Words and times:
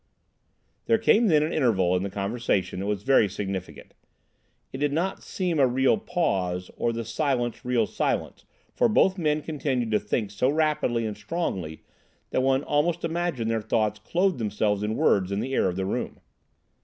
There 0.87 0.97
came 0.97 1.27
then 1.27 1.43
an 1.43 1.53
interval 1.53 1.95
in 1.95 2.01
the 2.01 2.09
conversation 2.09 2.79
that 2.79 2.87
was 2.87 3.03
very 3.03 3.29
significant. 3.29 3.93
It 4.73 4.79
did 4.79 4.91
not 4.91 5.21
seem 5.21 5.59
a 5.59 5.67
real 5.67 5.95
pause, 5.95 6.71
or 6.75 6.91
the 6.91 7.05
silence 7.05 7.63
real 7.63 7.85
silence, 7.85 8.43
for 8.73 8.89
both 8.89 9.19
men 9.19 9.43
continued 9.43 9.91
to 9.91 9.99
think 9.99 10.31
so 10.31 10.49
rapidly 10.49 11.05
and 11.05 11.15
strongly 11.15 11.83
that 12.31 12.41
one 12.41 12.63
almost 12.63 13.05
imagined 13.05 13.51
their 13.51 13.61
thoughts 13.61 13.99
clothed 13.99 14.39
themselves 14.39 14.81
in 14.81 14.95
words 14.95 15.31
in 15.31 15.39
the 15.39 15.53
air 15.53 15.67
of 15.69 15.75
the 15.75 15.85
room. 15.85 16.19